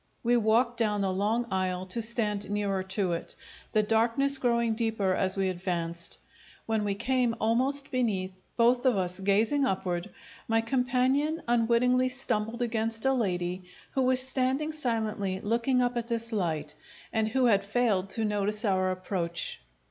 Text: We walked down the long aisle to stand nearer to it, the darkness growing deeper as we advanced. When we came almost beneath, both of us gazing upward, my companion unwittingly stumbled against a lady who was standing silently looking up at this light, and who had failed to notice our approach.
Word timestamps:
We 0.23 0.35
walked 0.35 0.77
down 0.77 1.01
the 1.01 1.13
long 1.13 1.45
aisle 1.51 1.85
to 1.85 2.01
stand 2.01 2.49
nearer 2.49 2.81
to 2.81 3.11
it, 3.11 3.35
the 3.71 3.83
darkness 3.83 4.39
growing 4.39 4.73
deeper 4.73 5.13
as 5.13 5.37
we 5.37 5.47
advanced. 5.47 6.17
When 6.65 6.83
we 6.83 6.95
came 6.95 7.35
almost 7.39 7.91
beneath, 7.91 8.41
both 8.55 8.87
of 8.87 8.97
us 8.97 9.19
gazing 9.19 9.63
upward, 9.63 10.09
my 10.47 10.61
companion 10.61 11.43
unwittingly 11.47 12.09
stumbled 12.09 12.63
against 12.63 13.05
a 13.05 13.13
lady 13.13 13.65
who 13.91 14.01
was 14.01 14.19
standing 14.27 14.71
silently 14.71 15.39
looking 15.39 15.83
up 15.83 15.95
at 15.95 16.07
this 16.07 16.31
light, 16.31 16.73
and 17.13 17.27
who 17.27 17.45
had 17.45 17.63
failed 17.63 18.09
to 18.09 18.25
notice 18.25 18.65
our 18.65 18.89
approach. 18.89 19.61